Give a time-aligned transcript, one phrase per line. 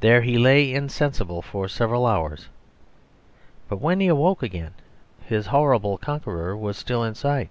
[0.00, 2.48] There he lay insensible for several hours;
[3.68, 4.74] but when he awoke again
[5.20, 7.50] his horrible conqueror was still in sight.